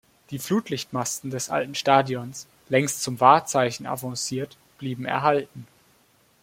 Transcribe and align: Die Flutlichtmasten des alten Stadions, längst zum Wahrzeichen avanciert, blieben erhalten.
Die 0.31 0.39
Flutlichtmasten 0.39 1.29
des 1.29 1.51
alten 1.51 1.75
Stadions, 1.75 2.47
längst 2.69 3.03
zum 3.03 3.19
Wahrzeichen 3.19 3.85
avanciert, 3.85 4.57
blieben 4.79 5.05
erhalten. 5.05 5.67